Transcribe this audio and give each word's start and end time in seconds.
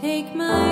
Take 0.00 0.34
my 0.34 0.69